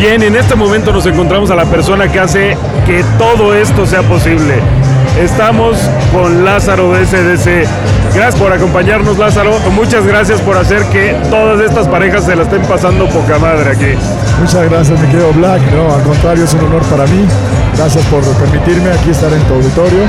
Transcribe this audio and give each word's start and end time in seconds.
Bien, 0.00 0.22
en 0.22 0.34
este 0.34 0.54
momento 0.54 0.94
nos 0.94 1.04
encontramos 1.04 1.50
a 1.50 1.54
la 1.54 1.66
persona 1.66 2.10
que 2.10 2.18
hace 2.18 2.56
que 2.86 3.04
todo 3.18 3.54
esto 3.54 3.84
sea 3.84 4.00
posible. 4.00 4.54
Estamos 5.18 5.76
con 6.12 6.44
Lázaro 6.44 6.92
de 6.92 7.04
SDC. 7.04 7.68
Gracias 8.14 8.36
por 8.36 8.52
acompañarnos, 8.52 9.18
Lázaro. 9.18 9.58
Muchas 9.70 10.06
gracias 10.06 10.40
por 10.40 10.56
hacer 10.56 10.84
que 10.86 11.16
todas 11.30 11.60
estas 11.60 11.86
parejas 11.88 12.24
se 12.24 12.34
la 12.34 12.42
estén 12.42 12.62
pasando 12.62 13.08
poca 13.08 13.38
madre 13.38 13.72
aquí. 13.72 13.98
Muchas 14.40 14.68
gracias, 14.68 14.98
mi 14.98 15.06
querido 15.08 15.32
Black. 15.32 15.60
No, 15.72 15.94
al 15.94 16.02
contrario, 16.02 16.44
es 16.44 16.54
un 16.54 16.60
honor 16.60 16.82
para 16.84 17.06
mí. 17.06 17.26
Gracias 17.76 18.04
por 18.06 18.22
permitirme 18.22 18.90
aquí 18.90 19.10
estar 19.10 19.32
en 19.32 19.40
tu 19.42 19.54
auditorio. 19.54 20.04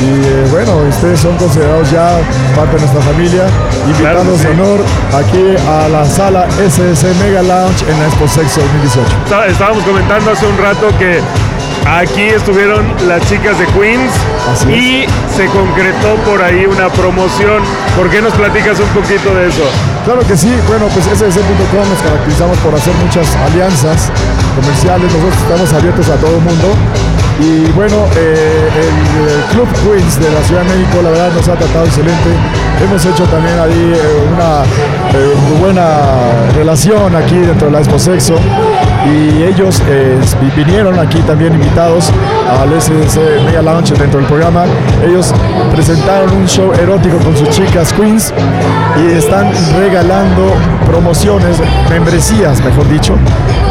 Y 0.00 0.04
eh, 0.04 0.46
bueno, 0.50 0.76
ustedes 0.88 1.20
son 1.20 1.36
considerados 1.36 1.90
ya 1.90 2.18
parte 2.56 2.74
de 2.74 2.80
nuestra 2.80 3.00
familia. 3.02 3.44
Invitados 3.86 4.42
de 4.42 4.48
honor 4.50 4.80
aquí 5.14 5.54
a 5.68 5.88
la 5.88 6.04
sala 6.04 6.46
SDC 6.50 7.14
Mega 7.22 7.42
Lounge 7.42 7.84
en 7.88 7.98
la 8.00 8.06
Expo 8.06 8.26
Sexo 8.26 8.60
2018. 8.60 9.50
Estábamos 9.50 9.84
comentando 9.84 10.30
hace 10.32 10.46
un 10.46 10.58
rato 10.58 10.88
que 10.98 11.20
Aquí 11.86 12.22
estuvieron 12.22 12.84
las 13.06 13.20
chicas 13.28 13.58
de 13.58 13.66
Queens 13.66 14.12
y 14.68 15.04
se 15.34 15.46
concretó 15.46 16.14
por 16.24 16.42
ahí 16.42 16.66
una 16.66 16.88
promoción. 16.88 17.62
¿Por 17.96 18.10
qué 18.10 18.20
nos 18.22 18.32
platicas 18.34 18.80
un 18.80 18.88
poquito 18.88 19.34
de 19.34 19.48
eso? 19.48 19.64
Claro 20.04 20.20
que 20.26 20.36
sí, 20.36 20.52
bueno, 20.66 20.86
pues 20.88 21.04
SDC.com 21.06 21.88
nos 21.88 22.02
caracterizamos 22.02 22.58
por 22.58 22.74
hacer 22.74 22.94
muchas 22.94 23.34
alianzas 23.36 24.10
comerciales, 24.56 25.12
nosotros 25.12 25.34
estamos 25.42 25.72
abiertos 25.72 26.08
a 26.08 26.16
todo 26.16 26.36
el 26.36 26.42
mundo 26.42 26.74
y 27.40 27.70
bueno, 27.72 27.96
eh, 28.16 28.68
el, 28.76 29.54
Club 29.54 29.68
Queens 29.82 30.20
de 30.20 30.30
la 30.30 30.40
Ciudad 30.42 30.62
de 30.62 30.76
México, 30.76 31.02
la 31.02 31.10
verdad, 31.10 31.32
nos 31.32 31.48
ha 31.48 31.54
tratado 31.54 31.84
excelente. 31.84 32.30
Hemos 32.82 33.04
hecho 33.04 33.24
también 33.24 33.58
ahí 33.58 33.92
eh, 33.94 34.28
una 34.32 34.62
eh, 35.18 35.34
buena 35.60 36.52
relación 36.54 37.14
aquí 37.14 37.36
dentro 37.36 37.66
de 37.66 37.72
la 37.72 37.78
Expo 37.80 37.98
Sexo. 37.98 38.36
Y 39.06 39.42
ellos 39.42 39.82
vinieron 40.56 40.98
aquí 40.98 41.18
también 41.20 41.54
invitados 41.54 42.10
al 42.60 42.80
SDC 42.80 43.44
Mega 43.44 43.62
Lounge 43.62 43.94
dentro 43.94 44.18
del 44.18 44.26
programa. 44.26 44.64
Ellos 45.06 45.32
presentaron 45.72 46.32
un 46.34 46.46
show 46.46 46.72
erótico 46.72 47.18
con 47.18 47.36
sus 47.36 47.50
chicas 47.50 47.92
Queens 47.92 48.32
y 48.96 49.12
están 49.12 49.50
regalando 49.78 50.52
promociones, 50.86 51.58
membresías, 51.90 52.64
mejor 52.64 52.88
dicho, 52.88 53.14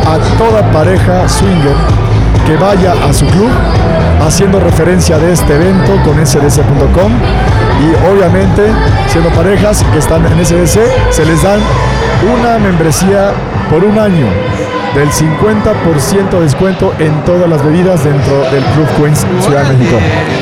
a 0.05 0.17
toda 0.37 0.61
pareja 0.71 1.27
swinger 1.27 1.75
que 2.45 2.57
vaya 2.57 2.93
a 3.07 3.13
su 3.13 3.25
club 3.27 3.49
haciendo 4.21 4.59
referencia 4.59 5.17
de 5.17 5.31
este 5.31 5.55
evento 5.55 5.93
con 6.03 6.25
sds.com 6.25 7.11
y 7.81 8.11
obviamente 8.11 8.63
siendo 9.07 9.29
parejas 9.31 9.83
que 9.91 9.99
están 9.99 10.25
en 10.25 10.45
SDC 10.45 10.79
se 11.11 11.25
les 11.25 11.41
dan 11.41 11.59
una 12.37 12.57
membresía 12.57 13.31
por 13.69 13.83
un 13.83 13.97
año 13.97 14.27
del 14.95 15.09
50% 15.09 16.29
de 16.29 16.39
descuento 16.41 16.93
en 16.99 17.11
todas 17.25 17.49
las 17.49 17.63
bebidas 17.63 18.03
dentro 18.03 18.41
del 18.51 18.63
Club 18.63 18.87
Queens 18.97 19.25
Ciudad 19.41 19.63
de 19.63 19.75
México. 19.75 19.97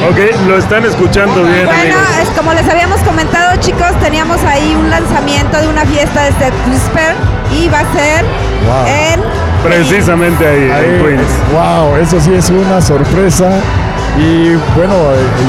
Ok, 0.10 0.48
lo 0.48 0.58
están 0.58 0.84
escuchando 0.84 1.44
bien. 1.44 1.66
Bueno, 1.66 1.96
es 2.22 2.30
como 2.38 2.54
les 2.54 2.68
habíamos 2.68 3.00
comentado, 3.02 3.58
chicos, 3.62 3.92
teníamos 4.02 4.44
ahí 4.44 4.76
un 4.78 4.90
lanzamiento 4.90 5.58
de 5.58 5.70
una 5.70 5.86
fiesta 5.86 6.24
de 6.24 6.32
Step 6.34 6.54
Whisper 6.70 7.16
y 7.58 7.70
va 7.70 7.80
a 7.80 7.94
ser 7.94 8.26
en 8.88 9.22
Precisamente 9.64 10.46
ahí, 10.46 10.72
ahí, 10.72 10.86
en 10.86 11.06
Queens. 11.06 11.28
Wow, 11.54 11.96
eso 11.98 12.20
sí 12.20 12.34
es 12.34 12.50
una 12.50 12.82
sorpresa. 12.82 13.52
Y 14.18 14.56
bueno, 14.76 14.94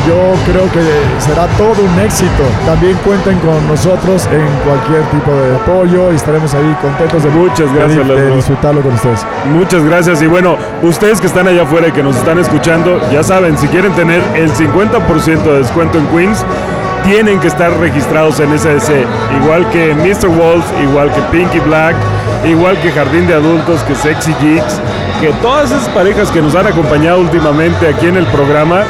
yo 0.06 0.34
creo 0.46 0.70
que 0.70 0.82
será 1.20 1.46
todo 1.58 1.82
un 1.82 2.00
éxito. 2.00 2.44
También 2.64 2.96
cuenten 3.04 3.38
con 3.40 3.66
nosotros 3.66 4.28
en 4.30 4.46
cualquier 4.64 5.02
tipo 5.10 5.32
de 5.32 5.56
apoyo 5.56 6.12
y 6.12 6.14
estaremos 6.14 6.54
ahí 6.54 6.76
contentos 6.80 7.24
de, 7.24 7.30
Muchas 7.30 7.72
gracias, 7.74 8.08
de, 8.08 8.36
disfrutarlo 8.36 8.80
con 8.82 8.94
ustedes. 8.94 9.26
Muchas 9.46 9.84
gracias. 9.84 10.22
Y 10.22 10.26
bueno, 10.26 10.56
ustedes 10.82 11.20
que 11.20 11.26
están 11.26 11.48
allá 11.48 11.62
afuera 11.62 11.88
y 11.88 11.92
que 11.92 12.02
nos 12.02 12.16
están 12.16 12.38
escuchando, 12.38 13.00
ya 13.10 13.22
saben, 13.22 13.58
si 13.58 13.66
quieren 13.68 13.92
tener 13.94 14.22
el 14.34 14.50
50% 14.52 15.42
de 15.42 15.58
descuento 15.58 15.98
en 15.98 16.06
Queens, 16.06 16.44
tienen 17.04 17.40
que 17.40 17.48
estar 17.48 17.76
registrados 17.78 18.38
en 18.40 18.56
SDC, 18.56 19.04
igual 19.42 19.68
que 19.70 19.94
Mr. 19.94 20.28
Wolf, 20.28 20.64
igual 20.82 21.12
que 21.12 21.20
Pinky 21.36 21.58
Black, 21.60 21.96
igual 22.44 22.80
que 22.80 22.92
Jardín 22.92 23.26
de 23.26 23.34
Adultos, 23.34 23.82
que 23.82 23.94
Sexy 23.94 24.34
Geeks, 24.40 24.80
que 25.22 25.32
todas 25.34 25.70
esas 25.70 25.88
parejas 25.90 26.32
que 26.32 26.42
nos 26.42 26.52
han 26.56 26.66
acompañado 26.66 27.20
últimamente 27.20 27.86
aquí 27.86 28.06
en 28.08 28.16
el 28.16 28.26
programa, 28.26 28.82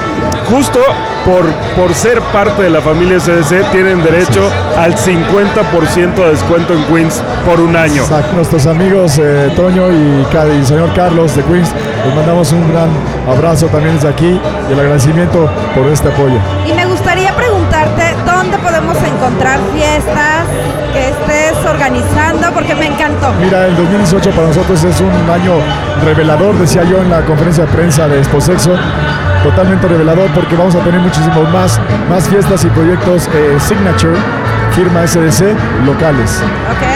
justo 0.49 0.81
por, 1.27 1.45
por 1.77 1.93
ser 1.95 2.23
parte 2.33 2.63
de 2.63 2.71
la 2.71 2.81
familia 2.81 3.21
SDC, 3.21 3.71
tienen 3.71 4.03
derecho 4.03 4.51
al 4.79 4.97
50% 4.97 6.15
de 6.15 6.31
descuento 6.31 6.73
en 6.73 6.85
Queens 6.85 7.23
por 7.45 7.61
un 7.61 7.77
año. 7.77 8.01
Exacto. 8.01 8.35
Nuestros 8.35 8.67
amigos 8.67 9.19
eh, 9.19 9.53
Toño 9.55 9.93
y, 9.93 10.25
el 10.33 10.67
señor 10.67 10.95
Carlos 10.95 11.37
de 11.37 11.43
Queens, 11.43 11.71
les 12.07 12.15
mandamos 12.15 12.51
un 12.53 12.67
gran 12.73 12.89
abrazo 13.29 13.67
también 13.67 13.97
desde 13.97 14.09
aquí 14.09 14.41
y 14.71 14.73
el 14.73 14.81
agradecimiento 14.81 15.51
por 15.75 15.87
este 15.89 16.09
apoyo. 16.09 16.39
Y 16.67 16.73
me 16.73 16.87
gustaría 16.87 17.37
preguntarte 17.37 18.05
dónde 18.25 18.57
podemos 18.57 18.97
encontrar 18.97 19.61
fiestas 19.75 20.47
que 20.95 21.11
estés 21.11 21.59
porque 22.63 22.75
me 22.77 22.87
encantó. 22.87 23.33
Mira, 23.41 23.67
el 23.67 23.77
2018 23.77 24.31
para 24.31 24.47
nosotros 24.47 24.85
es 24.85 25.01
un 25.01 25.11
año 25.31 25.55
revelador, 26.05 26.55
decía 26.59 26.85
yo 26.85 26.99
en 27.03 27.11
la 27.11 27.21
conferencia 27.23 27.65
de 27.67 27.73
prensa 27.73 28.07
de 28.07 28.19
Exposexo 28.19 28.71
totalmente 29.43 29.89
revelador 29.89 30.31
porque 30.33 30.55
vamos 30.55 30.75
a 30.77 30.79
tener 30.79 31.01
muchísimos 31.01 31.51
más, 31.53 31.81
más 32.09 32.29
fiestas 32.29 32.65
y 32.65 32.69
proyectos 32.69 33.29
eh, 33.35 33.59
Signature, 33.59 34.17
firma 34.77 35.05
SDC, 35.05 35.57
locales. 35.85 36.41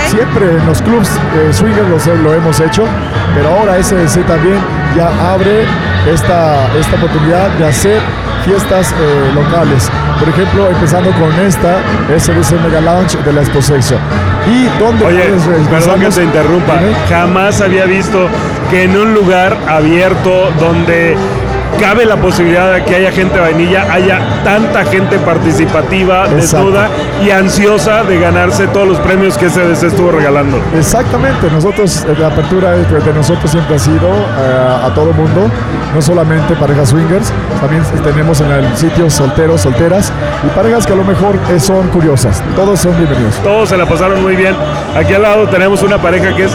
Siempre 0.08 0.50
en 0.50 0.66
los 0.66 0.80
clubs 0.82 1.08
eh, 1.34 1.52
swingers 1.52 2.06
lo 2.22 2.32
hemos 2.32 2.60
hecho, 2.60 2.84
pero 3.34 3.48
ahora 3.48 3.82
SDC 3.82 4.24
también 4.24 4.60
ya 4.96 5.08
abre 5.32 5.64
esta, 6.08 6.72
esta 6.78 6.96
oportunidad 6.96 7.48
de 7.58 7.66
hacer 7.66 8.00
fiestas 8.46 8.92
eh, 8.92 9.32
locales. 9.34 9.90
Por 10.20 10.28
ejemplo, 10.28 10.68
empezando 10.70 11.10
con 11.12 11.32
esta 11.40 11.78
SDC 12.16 12.52
Mega 12.62 12.80
Lounge 12.80 13.18
de 13.24 13.32
la 13.32 13.42
Exposexo. 13.42 13.96
¿Y 14.46 14.66
dónde 14.78 15.04
Oye, 15.04 15.32
perdón 15.68 16.00
que 16.00 16.08
te 16.08 16.22
interrumpa. 16.22 16.80
Jamás 17.08 17.60
había 17.60 17.84
visto 17.84 18.28
que 18.70 18.84
en 18.84 18.96
un 18.96 19.12
lugar 19.12 19.56
abierto 19.68 20.50
donde 20.60 21.16
cabe 21.80 22.04
la 22.04 22.16
posibilidad 22.16 22.74
de 22.74 22.84
que 22.84 22.96
haya 22.96 23.12
gente 23.12 23.38
vainilla, 23.38 23.92
haya 23.92 24.20
tanta 24.44 24.84
gente 24.84 25.18
participativa, 25.18 26.28
desnuda 26.28 26.88
y 27.24 27.30
ansiosa 27.30 28.02
de 28.04 28.18
ganarse 28.18 28.66
todos 28.68 28.88
los 28.88 28.98
premios 28.98 29.36
que 29.36 29.48
SDC 29.48 29.84
estuvo 29.84 30.12
regalando. 30.12 30.60
Exactamente, 30.76 31.50
nosotros, 31.50 32.04
eh, 32.08 32.14
la 32.18 32.28
apertura 32.28 32.72
de 32.72 33.12
nosotros 33.12 33.50
siempre 33.50 33.76
ha 33.76 33.78
sido 33.78 34.08
eh, 34.08 34.84
a 34.84 34.92
todo 34.94 35.12
mundo, 35.12 35.50
no 35.94 36.02
solamente 36.02 36.54
parejas 36.56 36.90
swingers, 36.90 37.32
también 37.60 37.82
tenemos 38.04 38.40
en 38.40 38.50
el 38.50 38.76
sitio 38.76 39.08
solteros, 39.10 39.62
solteras 39.62 40.12
y 40.44 40.48
parejas 40.48 40.86
que 40.86 40.92
a 40.92 40.96
lo 40.96 41.04
mejor 41.04 41.38
eh, 41.50 41.60
son 41.60 41.88
curiosas. 41.88 42.42
Todos 42.54 42.80
son 42.80 42.96
bienvenidos. 42.96 43.36
Todos 43.42 43.68
se 43.68 43.76
la 43.76 43.86
pasaron 43.86 44.22
muy 44.22 44.36
bien. 44.36 44.54
Aquí 44.96 45.14
al 45.14 45.22
lado 45.22 45.48
tenemos 45.48 45.82
una 45.82 45.98
pareja 45.98 46.34
que 46.34 46.44
es 46.44 46.52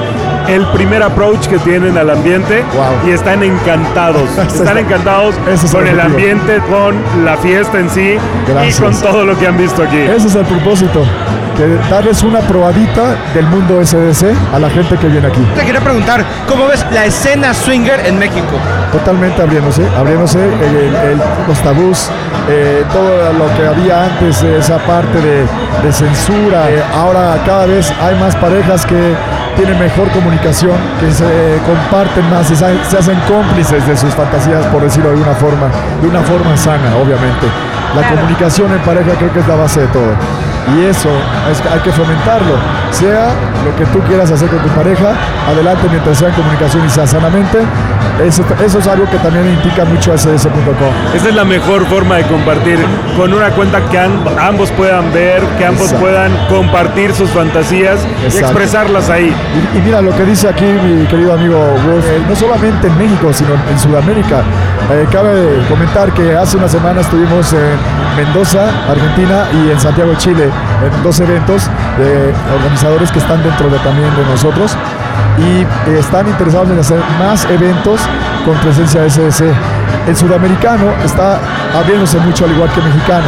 el 0.48 0.66
primer 0.68 1.04
approach 1.04 1.48
que 1.48 1.58
tienen 1.60 1.98
al 1.98 2.10
ambiente 2.10 2.64
y 3.06 3.12
están 3.12 3.44
encantados. 3.44 4.30
están 4.38 4.78
encantados 4.78 5.36
con 5.72 5.88
el, 5.88 6.00
ambiente, 6.00 6.60
con 6.70 6.96
la 7.24 7.38
fiesta 7.38 7.80
en 7.80 7.90
sí 7.90 8.18
y 8.68 8.74
con 8.74 8.96
todo 9.00 9.26
lo 9.26 9.38
que 9.38 9.48
han 9.48 9.58
visto 9.58 9.84
aquí. 9.84 10.00
Ese 10.00 10.28
es 10.28 10.36
el 10.36 10.46
propósito. 10.46 11.04
Que 11.58 11.68
darles 11.90 12.24
una 12.24 12.40
probadita 12.40 13.16
del 13.34 13.46
mundo 13.48 13.86
SDC 13.86 14.54
a 14.54 14.60
la 14.60 14.70
gente 14.70 14.96
que 14.98 15.08
viene 15.08 15.28
aquí. 15.28 15.46
Te 15.54 15.66
quería 15.66 15.82
preguntar, 15.82 16.24
¿cómo 16.48 16.66
ves 16.68 16.86
la 16.92 17.06
escena 17.06 17.54
swinger 17.54 18.06
en 18.06 18.18
México? 18.18 18.58
Totalmente 18.92 19.42
abriéndose, 19.42 19.86
abriéndose 19.98 20.40
los 21.48 21.60
tabús, 21.60 22.10
eh, 22.50 22.84
todo 22.92 23.34
lo 23.34 23.54
que 23.56 23.68
había 23.68 24.06
antes, 24.06 24.42
esa 24.44 24.78
parte 24.80 25.20
de, 25.20 25.92
censura. 25.92 26.70
Eh, 26.70 26.82
ahora 26.94 27.38
cada 27.46 27.66
vez 27.66 27.92
hay 28.02 28.16
más 28.20 28.36
parejas 28.38 28.86
que 28.86 29.14
tienen 29.64 29.78
mejor 29.80 30.10
comunicación, 30.10 30.76
que 31.00 31.12
se 31.12 31.60
comparten 31.68 32.28
más, 32.32 32.48
se, 32.48 32.56
se 32.56 32.98
hacen 32.98 33.20
cómplices 33.28 33.86
de 33.86 33.96
sus 33.96 34.12
fantasías, 34.16 34.66
por 34.68 34.82
decirlo 34.82 35.10
de 35.10 35.18
alguna 35.18 35.36
forma, 35.36 35.68
de 36.02 36.08
una 36.08 36.22
forma 36.22 36.58
sana, 36.58 36.96
obviamente. 36.96 37.46
La 37.96 38.10
comunicación 38.10 38.72
en 38.72 38.80
pareja 38.80 39.12
creo 39.20 39.32
que 39.32 39.40
es 39.40 39.48
la 39.48 39.58
base 39.58 39.82
de 39.82 39.88
todo. 39.88 40.16
Y 40.76 40.86
eso 40.86 41.10
hay 41.72 41.80
que 41.82 41.92
fomentarlo. 41.92 42.56
Sea 42.90 43.30
lo 43.64 43.76
que 43.76 43.86
tú 43.92 44.00
quieras 44.08 44.32
hacer 44.32 44.50
con 44.50 44.58
tu 44.64 44.70
pareja, 44.70 45.14
adelante 45.48 45.88
mientras 45.92 46.18
sea 46.18 46.30
en 46.30 46.34
comunicación 46.34 46.84
y 46.84 46.90
sea 46.90 47.06
sanamente. 47.06 47.60
Eso, 48.20 48.44
es 48.80 48.88
algo 48.88 49.10
que 49.10 49.18
también 49.18 49.48
indica 49.48 49.86
mucho 49.86 50.14
a 50.14 50.18
sds.com. 50.18 50.94
Esa 51.16 51.30
es 51.30 51.36
la 51.36 51.46
mejor 51.46 51.86
forma 51.88 52.18
de 52.18 52.24
compartir, 52.24 52.78
con 53.18 53.34
una 53.34 53.50
cuenta 53.52 53.80
que 53.90 53.98
ambos 53.98 54.72
puedan 54.72 55.12
ver, 55.14 55.42
que 55.58 55.66
ambos 55.66 55.92
puedan 55.94 56.32
compartir 56.48 57.14
sus 57.14 57.30
fantasías 57.32 58.00
y 58.24 58.38
expresarlas 58.38 59.10
ahí. 59.10 59.34
Y, 59.76 59.80
mira 59.80 60.02
lo 60.02 60.16
que 60.16 60.24
dice 60.24 60.48
aquí 60.48 60.66
mi 60.66 61.06
querido 61.08 61.34
amigo 61.34 61.58
Wolf, 61.58 62.06
eh, 62.06 62.22
no 62.28 62.36
solamente 62.36 62.88
en 62.88 62.98
México, 62.98 63.32
sino 63.34 63.50
en 63.70 63.80
Sudamérica. 63.80 64.42
Eh, 64.92 65.08
cabe 65.12 65.64
comentar 65.70 66.12
que 66.14 66.36
hace 66.36 66.58
una 66.58 66.68
semana 66.68 67.02
estuvimos 67.02 67.54
en 67.54 67.78
Mendoza, 68.18 68.70
Argentina 68.90 69.46
y 69.54 69.72
en 69.72 69.80
Santiago, 69.80 70.14
Chile, 70.18 70.46
en 70.46 71.04
dos 71.04 71.20
eventos 71.20 71.64
de 71.98 72.34
organizadores 72.56 73.12
que 73.12 73.20
están 73.20 73.42
dentro 73.44 73.70
de, 73.70 73.78
también 73.80 74.16
de 74.16 74.26
nosotros 74.26 74.76
y 75.38 75.62
eh, 75.62 76.00
están 76.00 76.28
interesados 76.28 76.70
en 76.70 76.80
hacer 76.80 77.00
más 77.20 77.46
eventos 77.46 78.02
con 78.46 78.56
presencia 78.58 79.02
de 79.02 79.10
SDC. 79.10 79.44
El 80.08 80.16
sudamericano 80.16 80.86
está 81.04 81.40
abriéndose 81.78 82.18
mucho 82.20 82.46
al 82.46 82.52
igual 82.52 82.70
que 82.72 82.80
el 82.80 82.88
mexicano. 82.88 83.28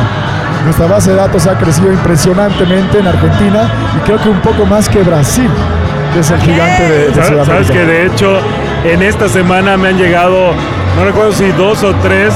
Nuestra 0.66 0.88
base 0.88 1.12
de 1.12 1.18
datos 1.18 1.46
ha 1.48 1.58
crecido 1.58 1.92
impresionantemente 1.92 3.00
en 3.00 3.08
Argentina 3.08 3.70
y 3.98 4.00
creo 4.06 4.18
que 4.22 4.30
un 4.30 4.40
poco 4.42 4.66
más 4.66 4.88
que 4.88 5.04
Brasil, 5.04 5.50
que 6.14 6.20
es 6.20 6.32
el 6.32 6.40
gigante 6.42 6.84
de, 6.88 7.10
de 7.12 7.46
¿Sabes, 7.46 7.70
que 7.70 7.86
de 7.86 8.06
hecho 8.06 8.40
en 8.86 9.02
esta 9.02 9.28
semana 9.28 9.78
me 9.78 9.90
han 9.90 9.98
llegado, 9.98 10.52
no 10.98 11.04
recuerdo 11.06 11.32
si 11.34 11.52
dos 11.52 11.84
o 11.84 11.94
tres 11.96 12.34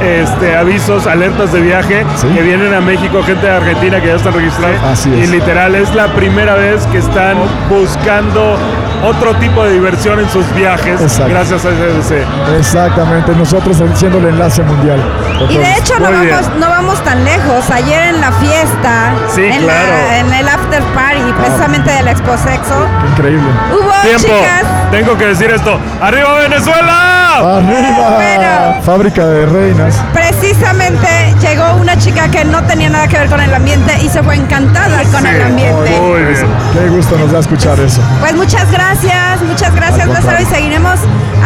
este, 0.00 0.56
avisos, 0.56 1.06
alertas 1.06 1.52
de 1.52 1.60
viaje 1.60 2.04
Sí. 2.16 2.28
que 2.28 2.42
vienen 2.42 2.72
a 2.72 2.80
México, 2.80 3.22
gente 3.22 3.46
de 3.46 3.52
Argentina 3.52 4.00
que 4.00 4.08
ya 4.08 4.14
están 4.14 4.32
registrados. 4.32 4.76
Así 4.90 5.12
es. 5.12 5.28
Y 5.28 5.32
literal 5.32 5.74
es 5.74 5.94
la 5.94 6.06
primera 6.08 6.54
vez 6.54 6.86
que 6.86 6.98
están 6.98 7.36
buscando 7.68 8.56
otro 9.04 9.34
tipo 9.36 9.64
de 9.64 9.72
diversión 9.74 10.18
en 10.20 10.28
sus 10.28 10.52
viajes 10.54 11.00
Exacto. 11.00 11.30
gracias 11.32 11.64
a 11.64 11.70
SDC. 11.70 12.24
Exactamente, 12.58 13.32
nosotros 13.34 13.76
siendo 13.94 14.18
el 14.18 14.26
enlace 14.26 14.62
mundial. 14.62 15.00
Y 15.48 15.56
de 15.58 15.72
hecho 15.76 15.98
no 15.98 16.10
vamos, 16.10 16.50
no 16.58 16.68
vamos 16.68 17.04
tan 17.04 17.24
lejos. 17.24 17.70
Ayer 17.70 18.14
en 18.14 18.20
la 18.20 18.32
fiesta, 18.32 19.14
Sí, 19.34 19.42
en, 19.44 19.62
claro. 19.62 19.88
la- 19.88 20.18
en 20.18 20.32
el 20.34 20.48
after 20.48 20.82
party, 20.94 21.07
precisamente 21.38 21.90
del 21.90 22.08
Expo 22.08 22.36
Sexo, 22.36 22.86
Increíble. 23.12 23.48
hubo 23.72 23.92
Tiempo, 24.02 24.26
chicas. 24.38 24.62
tengo 24.90 25.16
que 25.16 25.26
decir 25.26 25.50
esto. 25.50 25.78
¡Arriba 26.00 26.34
Venezuela! 26.34 27.56
¡Arriba! 27.58 28.10
Bueno. 28.16 28.82
Fábrica 28.82 29.24
de 29.26 29.46
reinas. 29.46 30.02
Precisamente 30.12 31.08
llegó 31.40 31.74
una 31.80 31.96
chica 31.98 32.28
que 32.30 32.44
no 32.44 32.62
tenía 32.64 32.88
nada 32.90 33.06
que 33.08 33.18
ver 33.18 33.28
con 33.28 33.40
el 33.40 33.52
ambiente 33.54 33.92
y 34.02 34.08
se 34.08 34.22
fue 34.22 34.34
encantada 34.36 35.02
con 35.12 35.26
el 35.26 35.42
ambiente. 35.42 36.00
Muy 36.00 36.22
bien. 36.22 36.46
Qué 36.72 36.88
gusto 36.88 37.16
nos 37.18 37.30
da 37.32 37.40
escuchar 37.40 37.78
eso. 37.80 38.00
Pues 38.20 38.34
muchas 38.34 38.70
gracias, 38.72 39.42
muchas 39.42 39.74
gracias 39.74 40.00
Al 40.08 40.12
Lázaro 40.14 40.40
y 40.42 40.44
seguiremos 40.46 40.98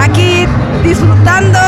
aquí 0.03 0.47
disfrutando, 0.85 1.59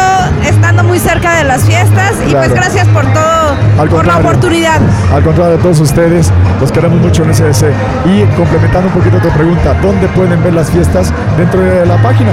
estando 0.45 0.83
muy 0.85 0.99
cerca 0.99 1.37
de 1.37 1.45
las 1.45 1.63
fiestas 1.65 2.13
y 2.27 2.33
pues 2.35 2.53
gracias 2.53 2.87
por 2.89 3.05
todo, 3.13 3.51
Al 3.79 3.89
por 3.89 4.07
la 4.07 4.15
contrario. 4.15 4.21
oportunidad. 4.29 4.81
Al 5.15 5.23
contrario 5.23 5.57
de 5.57 5.63
todos 5.63 5.81
ustedes, 5.81 6.31
los 6.61 6.73
queremos 6.73 7.01
mucho 7.01 7.23
en 7.25 7.35
SDC. 7.35 7.67
Y 8.07 8.14
complementando 8.37 8.89
un 8.89 8.95
poquito 8.95 9.19
tu 9.19 9.29
pregunta, 9.31 9.75
¿dónde 9.83 10.07
pueden 10.09 10.43
ver 10.43 10.55
las 10.55 10.71
fiestas 10.71 11.13
dentro 11.37 11.61
de 11.61 11.87
la 11.87 11.97
página? 11.97 12.31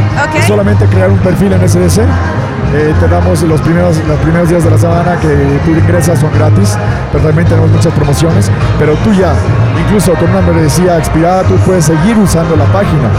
Solamente 0.47 0.85
crear 0.85 1.09
un 1.09 1.17
perfil 1.19 1.53
en 1.53 1.67
SDC. 1.67 2.01
Eh, 2.73 2.93
te 3.01 3.07
damos 3.09 3.41
los 3.41 3.59
primeros, 3.59 3.97
los 4.07 4.17
primeros 4.19 4.47
días 4.47 4.63
de 4.63 4.71
la 4.71 4.77
semana 4.77 5.19
que 5.19 5.59
tú 5.65 5.71
ingresas 5.71 6.19
son 6.19 6.31
gratis, 6.33 6.77
pero 7.11 7.25
también 7.25 7.45
tenemos 7.47 7.69
muchas 7.69 7.93
promociones. 7.93 8.49
Pero 8.79 8.93
tú 9.03 9.11
ya, 9.11 9.33
incluso 9.85 10.13
con 10.13 10.29
una 10.29 10.41
membresía 10.41 10.97
expirada, 10.97 11.43
tú 11.43 11.55
puedes 11.65 11.85
seguir 11.85 12.17
usando 12.17 12.55
la 12.55 12.65
página. 12.65 13.09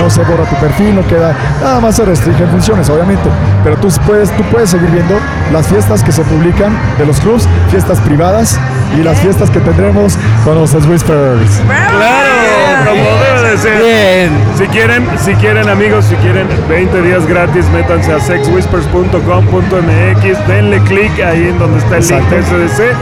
No 0.00 0.08
se 0.08 0.22
borra 0.22 0.44
tu 0.44 0.54
perfil, 0.56 0.94
no 0.94 1.06
queda, 1.08 1.34
nada 1.60 1.80
más 1.80 1.96
se 1.96 2.04
restringen 2.04 2.48
funciones, 2.48 2.88
obviamente. 2.90 3.28
Pero 3.64 3.76
tú 3.76 3.88
puedes, 4.06 4.30
tú 4.36 4.44
puedes 4.44 4.70
seguir 4.70 4.90
viendo 4.90 5.16
las 5.52 5.68
fiestas 5.68 6.02
que 6.02 6.10
se 6.12 6.22
publican 6.22 6.72
de 6.98 7.04
los 7.06 7.20
clubs, 7.20 7.46
fiestas 7.70 8.00
privadas 8.00 8.58
y 8.98 9.02
las 9.02 9.20
fiestas 9.20 9.50
que 9.50 9.60
tendremos 9.60 10.18
con 10.44 10.54
los 10.54 10.72
Whispers. 10.74 11.66
¡Bravo! 11.66 11.98
Claro, 11.98 12.90
como 12.90 13.04
debe 13.22 13.50
de 13.50 13.58
ser. 13.58 13.82
Bien. 13.82 14.30
Si 14.56 14.66
quieren, 14.66 15.06
si 15.18 15.34
quieren 15.34 15.68
amigos, 15.68 16.06
si 16.06 16.14
quieren 16.16 16.48
20 16.68 17.02
días 17.02 17.26
gratis, 17.26 17.68
métanse 17.70 18.12
a 18.12 18.20
sexwhispers.com.mx, 18.20 20.48
denle 20.48 20.80
clic 20.84 21.20
ahí 21.20 21.48
en 21.48 21.58
donde 21.58 21.78
está 21.78 21.98
el 21.98 22.08
link 22.08 22.28
de 22.28 22.38
Exacto. 22.38 22.56
SDC 22.56 22.94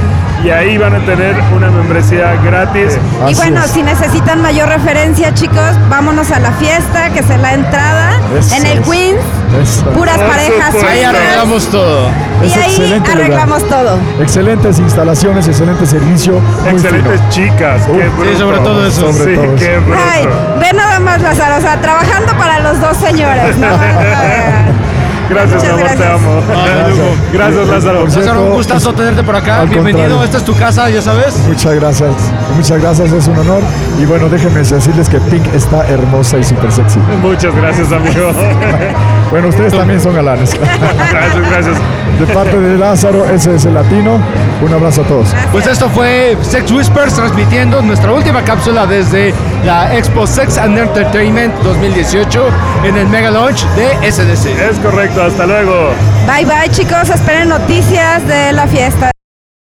y 0.45 0.51
ahí 0.51 0.79
van 0.79 0.95
a 0.95 0.99
tener 1.05 1.35
una 1.55 1.71
membresía 1.71 2.35
gratis. 2.45 2.99
Y 3.29 3.35
bueno, 3.35 3.63
es. 3.65 3.71
si 3.71 3.83
necesitan 3.83 4.41
mayor 4.43 4.69
referencia, 4.69 5.35
chicos, 5.35 5.73
vámonos 5.89 6.31
a 6.31 6.39
la 6.41 6.53
fiesta, 6.53 7.11
que 7.11 7.21
es 7.21 7.29
la 7.29 7.55
entrada 7.55 8.11
Eso 8.39 8.55
en 8.57 8.67
el 8.67 8.79
es. 8.79 8.89
Queens. 8.89 9.21
Eso. 9.63 9.85
Puras 9.91 10.17
parejas 10.19 10.67
supuesto. 10.67 10.89
Ahí 10.89 11.03
arreglamos 11.03 11.67
todo. 11.69 12.09
Y 12.43 12.47
Es 12.47 12.57
ahí 12.57 12.63
excelente 12.71 13.09
lugar. 13.11 13.17
arreglamos 13.25 13.69
todo. 13.69 13.99
Excelentes 14.21 14.79
instalaciones, 14.79 15.49
excelente 15.49 15.87
servicio. 15.87 16.41
Excelentes 16.67 17.21
fino. 17.21 17.31
chicas. 17.31 17.83
Qué 17.87 17.93
Sí, 18.05 18.09
bruto. 18.17 18.39
sobre 18.39 18.59
todo 18.59 18.87
eso. 18.87 19.13
Sobre 19.13 19.25
Sí, 19.25 19.35
todo 19.41 19.55
qué 19.57 19.75
eso. 19.77 19.85
bruto. 19.85 20.01
Ay, 20.13 20.29
ve 20.61 20.73
nada 20.77 21.01
más, 21.01 21.21
Lázaro, 21.21 21.57
o 21.59 21.61
sea, 21.61 21.81
trabajando 21.81 22.33
para 22.39 22.61
los 22.61 22.81
dos 22.81 22.97
señores, 22.97 23.57
¿no? 23.59 23.67
Gracias, 25.31 25.63
Muchas 25.63 25.79
amor, 25.79 25.97
te 25.97 26.07
amo. 26.07 26.43
Gracias. 26.49 27.33
Gracias, 27.33 27.69
Lázaro. 27.69 28.01
Por 28.01 28.11
cierto, 28.11 28.27
Lázaro, 28.27 28.47
un 28.47 28.53
gustazo 28.53 28.93
tenerte 28.93 29.23
por 29.23 29.37
acá. 29.37 29.65
Bienvenido. 29.65 30.03
contrario. 30.09 30.25
Esta 30.25 30.39
es 30.39 30.45
tu 30.45 30.55
casa, 30.57 30.91
ya 30.91 31.01
sabes. 31.01 31.39
Muchas 31.47 31.75
gracias, 31.75 32.11
muchas 32.57 32.81
gracias, 32.81 33.13
es 33.13 33.29
un 33.29 33.39
honor. 33.39 33.63
Y 34.01 34.07
bueno, 34.07 34.29
déjenme 34.29 34.59
decirles 34.59 35.09
que 35.09 35.21
Pink 35.21 35.47
está 35.55 35.87
hermosa 35.89 36.37
y 36.39 36.43
súper 36.45 36.73
sexy. 36.73 36.99
Muchas 37.23 37.55
gracias, 37.55 37.93
amigo. 37.93 38.33
Bueno, 39.31 39.47
ustedes 39.47 39.73
también 39.73 40.01
son 40.01 40.13
galanes. 40.17 40.59
gracias, 41.13 41.51
gracias. 41.51 41.77
De 42.19 42.27
parte 42.35 42.59
de 42.59 42.77
Lázaro, 42.77 43.25
ese 43.27 43.55
es 43.55 43.65
el 43.65 43.75
latino. 43.75 44.19
Un 44.61 44.75
abrazo 44.75 45.03
a 45.03 45.05
todos. 45.05 45.29
Pues 45.53 45.67
esto 45.67 45.89
fue 45.89 46.37
Sex 46.43 46.71
Whispers 46.73 47.15
transmitiendo 47.15 47.81
nuestra 47.81 48.13
última 48.13 48.43
cápsula 48.43 48.87
desde 48.87 49.33
la 49.65 49.97
Expo 49.97 50.27
Sex 50.27 50.59
and 50.59 50.77
Entertainment 50.77 51.55
2018 51.63 52.45
en 52.85 52.97
el 52.97 53.09
Mega 53.09 53.31
Launch 53.31 53.65
de 53.77 54.11
SDC. 54.11 54.47
Es 54.69 54.79
correcto, 54.81 55.20
hasta 55.23 55.47
luego. 55.47 55.91
Bye 56.27 56.45
bye, 56.45 56.71
chicos, 56.71 57.11
esperen 57.11 57.49
noticias 57.49 58.27
de 58.27 58.53
la 58.53 58.67
fiesta. 58.67 59.11